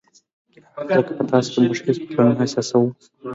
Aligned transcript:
ځکه 0.97 1.13
په 1.17 1.23
تاسو 1.31 1.49
کې 1.51 1.59
موږ 1.65 1.79
هېڅ 1.87 1.97
بدلون 2.01 2.29
نه 2.37 2.41
احساسوو. 2.45 2.87